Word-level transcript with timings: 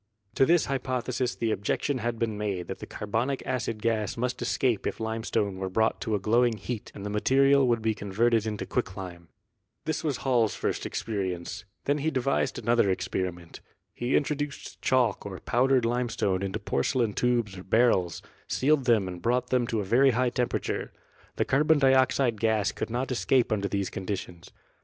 To 0.33 0.47
this 0.47 0.65
hypothesis 0.65 1.35
the 1.35 1.51
objection 1.51 1.99
had 1.99 2.17
been 2.17 2.35
made 2.35 2.65
that 2.69 2.79
the 2.79 2.87
carbonic 2.87 3.43
acid 3.45 3.83
gas 3.83 4.17
must 4.17 4.41
escape 4.41 4.87
if 4.87 4.99
limestone 4.99 5.57
were 5.59 5.69
brought 5.69 6.01
to 6.01 6.15
a 6.15 6.19
glowing 6.19 6.57
heat 6.57 6.91
and 6.95 7.05
the 7.05 7.11
material 7.11 7.67
would 7.67 7.83
be 7.83 7.93
con 7.93 8.11
verted 8.11 8.47
into 8.47 8.65
quicklime. 8.65 9.27
This 9.85 10.03
was 10.03 10.17
Hall's 10.25 10.55
first 10.55 10.87
experience; 10.87 11.65
then 11.85 11.99
he 11.99 12.09
devised 12.09 12.57
another 12.57 12.89
experiment. 12.89 13.59
He 13.93 14.15
introduced 14.15 14.81
chalk 14.81 15.23
or 15.23 15.39
powdered 15.39 15.85
limestone 15.85 16.41
into 16.41 16.57
porcelain 16.57 17.13
tubes 17.13 17.55
or 17.55 17.63
barrels, 17.63 18.23
sealed 18.47 18.85
them 18.85 19.07
and 19.07 19.21
brought 19.21 19.51
them 19.51 19.67
to 19.67 19.81
a 19.81 19.85
very 19.85 20.09
high 20.17 20.31
temperature. 20.31 20.91
The 21.35 21.45
carbon 21.45 21.77
dioxide 21.77 22.41
gas 22.41 22.71
could 22.71 22.89
not 22.89 23.11
escape 23.11 23.51
under 23.51 23.67
these 23.67 23.91
con 23.91 24.07
ditions. 24.07 24.49